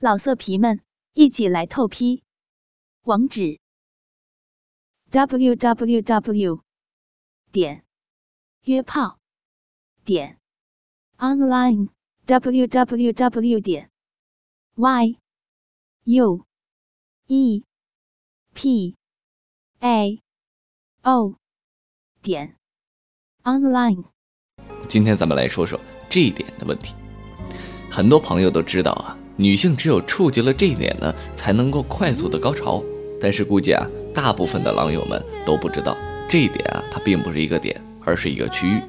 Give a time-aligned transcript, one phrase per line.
[0.00, 0.80] 老色皮们，
[1.14, 2.22] 一起来透批！
[3.02, 3.58] 网址
[5.10, 6.62] ：w w w
[7.50, 7.84] 点
[8.62, 9.18] 约炮
[10.04, 10.38] 点
[11.16, 11.88] online
[12.26, 13.90] w w w 点
[14.76, 15.18] y
[16.04, 16.46] u
[17.26, 17.64] e
[18.54, 18.94] p
[19.80, 20.22] a
[21.02, 21.34] o
[22.22, 22.54] 点
[23.42, 24.04] online。
[24.88, 26.94] 今天咱们来说说这一点的问题。
[27.90, 29.18] 很多朋友都知道啊。
[29.40, 32.82] 女性只有触及了这一点呢，才能够快速的高潮。
[33.20, 35.96] 但是估计啊，大部分的狼友们都不知道
[36.28, 38.80] 这一点啊，它并不是一个点，而是一个区域。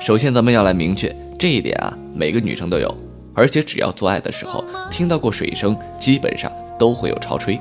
[0.00, 2.96] 首先，咱们要来明确这一点啊，每个女生都有，
[3.34, 7.58] 而且只要做爱的时候听到过水声，基本上都会有潮吹。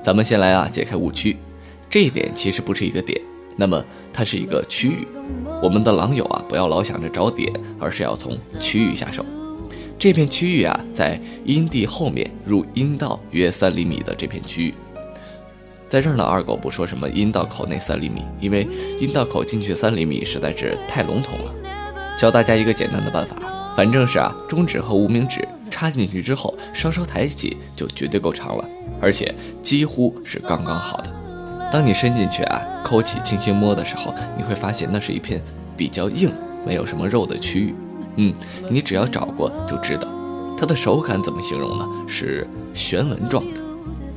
[0.00, 1.36] 咱们先来啊，解开误区，
[1.90, 3.20] 这一点其实不是一个点，
[3.56, 5.06] 那么它是一个区域。
[5.60, 9.24] 我们的狼友啊，不要老想着找点，而是要从区域下手。
[9.98, 14.74] 这片区域啊，在阴蒂后面入阴道约三厘米的这片区域，
[15.88, 18.68] 在这儿呢，二狗不说什么阴道口内三厘米，因为
[19.00, 21.52] 阴道口进去三厘米实在是太笼统了。
[22.16, 23.36] 教大家一个简单的办法，
[23.76, 28.68] 反正是啊，中指和无名指插进去之后，稍稍抬起就绝对够长了，
[29.00, 31.12] 而且几乎是刚刚好的。
[31.72, 35.42] 当你伸进去啊，抠起轻轻摸的时候，你会发现那是一片
[35.76, 36.32] 比较硬、
[36.64, 37.74] 没有什么肉的区域。
[38.16, 38.34] 嗯，
[38.70, 40.08] 你只要找过就知道，
[40.56, 41.86] 它的手感怎么形容呢？
[42.06, 43.60] 是旋纹状的。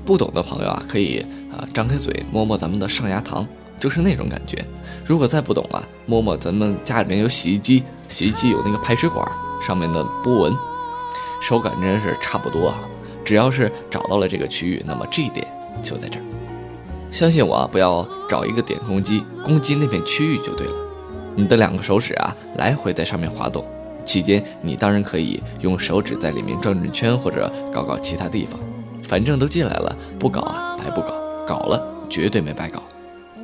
[0.03, 3.45] 不懂的朋友啊，可以啊张开嘴摸摸咱们的上牙膛，
[3.79, 4.65] 就是那种感觉。
[5.05, 9.25] 如果再不懂啊，摸摸咱们家里面有洗衣机，洗衣机有那个排水管
[9.61, 10.53] 上面的波纹，
[11.41, 12.79] 手感真是差不多啊。
[13.23, 15.47] 只要是找到了这个区域，那么这一点
[15.83, 16.23] 就在这儿。
[17.11, 20.73] 相信我啊，不要找一个点攻击，攻击那片区域就对了。
[21.35, 23.63] 你的两个手指啊，来回在上面滑动。
[24.05, 28.59] 期间，你当然可以用手指在里面转转圈，或者搞搞其他地方，
[29.03, 31.13] 反正都进来了，不搞啊白不搞，
[31.47, 32.81] 搞了绝对没白搞。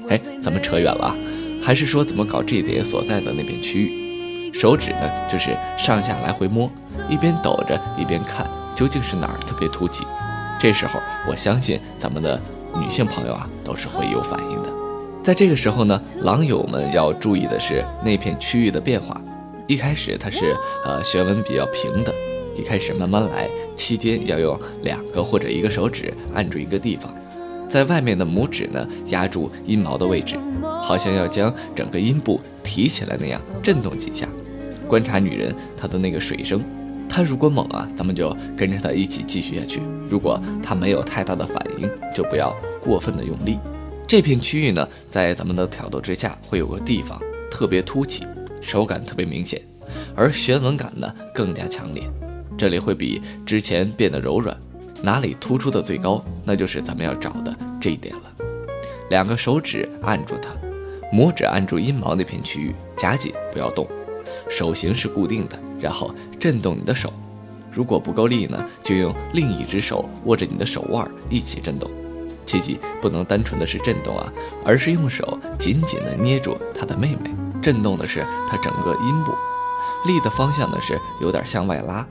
[0.09, 1.15] 哎，咱们扯远了啊，
[1.61, 4.53] 还是说怎么搞这一点所在的那片区域？
[4.53, 6.71] 手指呢，就是上下来回摸，
[7.09, 10.05] 一边抖着一边看，究竟是哪儿特别凸起。
[10.59, 12.39] 这时候，我相信咱们的
[12.79, 14.69] 女性朋友啊，都是会有反应的。
[15.21, 19.21] 在这个时候呢，狼友们要注意的是那片区域的变化。
[19.67, 20.55] 一开始它是
[20.85, 22.13] 呃旋纹比较平的，
[22.55, 27.13] 一开始慢慢来，期间要用两个或者一个手指按住一个地方，
[27.69, 30.37] 在外面的拇指呢压住阴毛的位置，
[30.81, 34.27] 好像要将整个阴部提起来那样震动几下，
[34.87, 36.63] 观察女人她的那个水声，
[37.09, 43.59] 她如果猛啊，咱们就跟着她一起继续下去；如果她没有太大的反应，就不要过分的用力。
[44.07, 48.25] 这片区域呢，在咱们的挑逗之下会有个地方特别凸起。
[48.61, 49.61] 手感特别明显，
[50.15, 52.03] 而旋纹感呢更加强烈，
[52.57, 54.55] 这里会比之前变得柔软。
[55.01, 58.23] 哪里突出的最高，那就是咱们要找的这一点了。
[59.09, 60.49] 两个手指按住它，
[61.15, 63.87] 拇指按住阴毛那片区域，夹紧不要动，
[64.49, 67.13] 手型是固定的，然后震动你的手。
[67.71, 71.89] 如果不够力呢，就用另一只手握着你的手腕一起震动。
[72.43, 74.33] 切记不能单纯的是震动啊，
[74.65, 77.29] 而是用手紧紧的捏住他的妹妹。
[77.67, 79.35] 震动的是它整个阴部，
[80.05, 82.07] 力的方向呢是有点向外拉。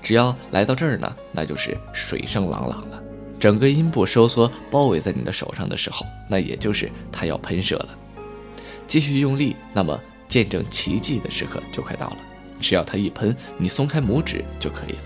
[0.00, 3.02] 只要来到这儿呢，那就是水声朗朗了。
[3.38, 7.88] 整个阴部收缩包围在你的手上的时候，那也就是它要喷射了。
[8.86, 12.16] 继续用力，那么见证奇迹的时刻就快到了。
[12.58, 15.02] 只要它一喷，你松开拇指就可以了。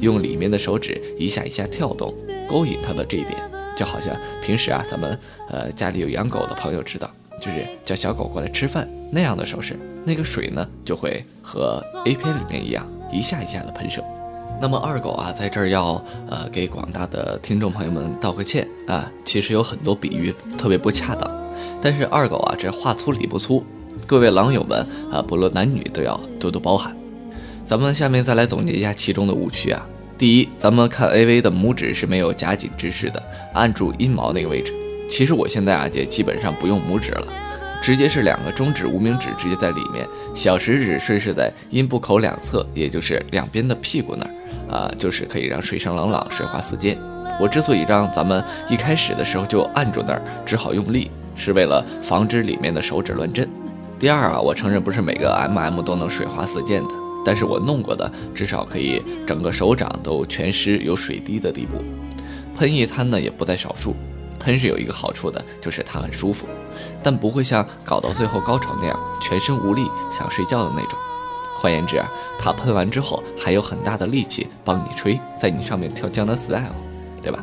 [0.00, 2.14] 用里面的手指一下一下跳动，
[2.48, 3.36] 勾引它的这一点，
[3.76, 7.10] 就好像平时啊，咱们呃家里有养狗的朋友知道。
[7.42, 14.00] 就是叫小狗过来吃饭那样的手势，那个水呢就会和 A 片里面一样，一下一下的喷射。
[14.60, 21.28] 那么二狗啊，在这儿要呃给广大的听众朋友们道个歉啊，其实有很多比喻特别不恰当，
[21.80, 23.64] 但是二狗啊这话粗理不粗，
[24.06, 26.96] 各位狼友们啊，不论男女都要多多包涵。
[27.66, 29.84] 咱们下面再来总结一下其中的误区啊。
[30.16, 33.20] 第一，咱们看 AV 的拇指是没有夹紧之势的，
[33.52, 34.72] 按住阴毛那个位置。
[35.12, 37.26] 其实我现在啊也基本上不用拇指了，
[37.82, 46.98] 直接是两个中指、无名指直接在里面，小食指顺势在阴部口两侧，也就是两边的屁股那儿，啊，就是可以让水声朗朗、水花四溅。
[47.38, 53.46] 我之所以让咱们一开始的时候就按住那儿，只好用力，是为了防止里面的手指乱震。
[53.98, 61.84] 第二啊，我承认不是每个 MM 都能水花四溅的，但是我弄过的至少可以整个手掌都全湿有水滴的地步，
[62.58, 63.94] 喷一滩呢也不在少数。
[64.42, 66.46] 喷是有一个好处的，就是它很舒服，
[67.02, 70.98] 但不会像搞到最后高潮那样全身无力想睡觉的那种，
[71.56, 76.74] 换言之啊，它喷完之后还有很大的力气帮你吹，在你上面跳江南 style，
[77.22, 77.42] 对吧？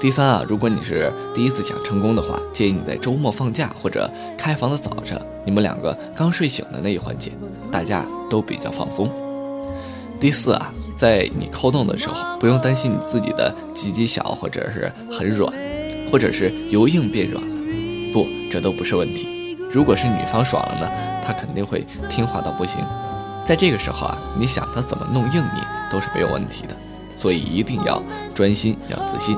[0.00, 7.32] 第三啊，如果你是第一次想成功的话，建议你在周末放假或者开房的早上，你们两个刚睡醒的那一环节，
[7.70, 9.10] 大家都比较放松。
[10.18, 15.52] 第四啊，在你扣动的时候，不用担心你自己的鸡鸡小或者是很软，
[16.10, 19.56] 或者是由硬变软了，不，这都不是问题。
[19.70, 20.88] 如果是女方爽了呢，
[21.22, 22.84] 她肯定会听话到不行。
[23.44, 26.76] 在这个时候啊，你想她怎么弄硬你都是没有问题的，
[27.14, 28.02] 所以一定要
[28.34, 29.36] 专心，要自信。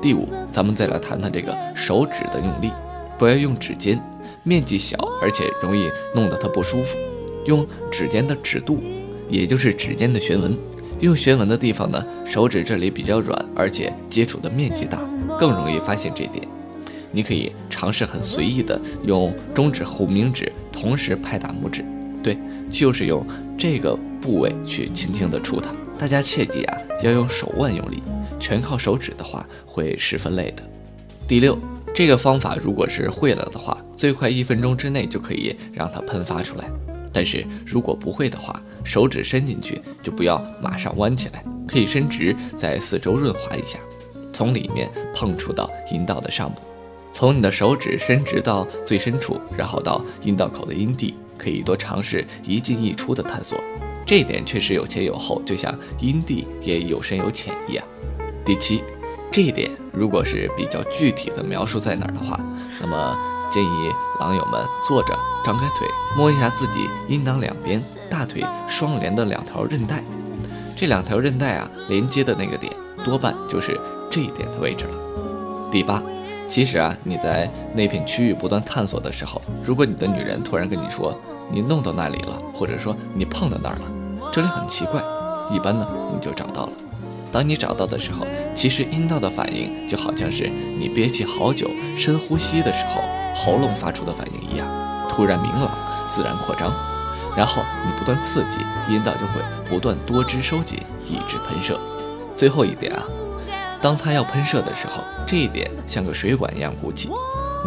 [0.00, 2.70] 第五，咱们再来谈谈这个手指的用力，
[3.18, 3.98] 不要用指尖，
[4.42, 6.98] 面积小而且容易弄得它不舒服，
[7.46, 8.82] 用指尖的指肚。
[9.30, 10.54] 也就是指尖的旋纹，
[11.00, 14.98] 用旋纹的地方呢，手指这里比较软，而且接触的面积大，
[15.38, 16.46] 更容易发现这点。
[17.10, 21.84] 你可以尝试很随意的用中指和无名指同时拍打拇指，
[22.22, 22.38] 对，
[22.70, 23.22] 就是用
[23.58, 25.70] 这个部位去轻轻的触它。
[25.98, 28.02] 大家切记啊，要用手腕用力，
[28.40, 30.62] 全靠手指的话会十分累的。
[31.28, 31.58] 第六，
[31.94, 36.64] 这个方法如果是会了的话，最快一分钟之内就可以让它喷发出来。
[37.12, 43.78] 但是如果不会的话，手指伸进去就不要马上弯起来，可以伸直，在四周润滑一下，
[44.32, 46.60] 从里面碰触到阴道的上部，
[47.12, 53.58] 从你的手指伸直到最深处，然后到阴道口的阴蒂，可以多尝试一进一出的探索。
[54.06, 57.84] 这一点确实有前有后，就像阴蒂也有深有浅一样。
[58.44, 58.82] 第七，
[59.30, 62.38] 这一点如果是比较具体的描述在哪儿的话，
[62.80, 63.16] 那么。
[63.52, 63.68] 建议
[64.18, 65.14] 狼友们坐着，
[65.44, 65.86] 张开腿，
[66.16, 67.78] 摸一下自己阴囊两边
[68.08, 70.02] 大腿双连的两条韧带。
[70.74, 72.72] 这两条韧带啊，连接的那个点，
[73.04, 73.78] 多半就是
[74.12, 74.94] 这一点的位置了。
[75.70, 76.02] 第八，
[76.46, 81.18] 其实啊，你在那片区域不断探索的时候，如果你的女人突然跟你说
[81.50, 85.02] 你弄到那里了，或者说你碰到那儿了，这里很奇怪，
[85.50, 86.72] 一般呢你就找到了。
[87.32, 93.00] 当你找到的时候，其实阴道的反应就好像是你憋气好久深呼吸的时候。
[93.34, 94.68] 喉咙发出的反应一样，
[95.08, 95.70] 突然明朗，
[96.06, 96.70] 自然扩张，
[97.34, 98.58] 然后你不断刺激，
[98.90, 100.78] 阴道就会不断多汁收紧，
[101.08, 101.80] 以致喷射。
[102.34, 103.02] 最后一点啊，
[103.82, 107.10] 当它要喷射的时候，这一点像个水管一样鼓起，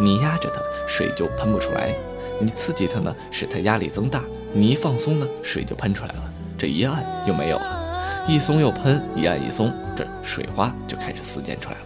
[0.00, 1.90] 你压着它，水就喷不出来；
[2.40, 4.20] 你刺激它呢，使它压力增大；
[4.54, 6.32] 你一放松呢，水就喷出来了。
[6.56, 11.84] 这一按就没有了，一松又喷，一按一松，这水花就开始四溅出来了。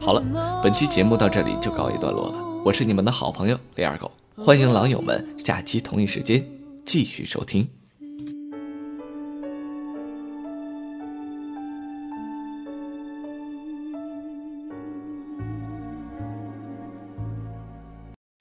[0.00, 2.34] 好了，本期节目到这里就告一段落了。
[2.64, 6.44] 我是你们的好朋友李二狗，欢迎狼友们下期同一时间
[6.84, 7.75] 继续收听。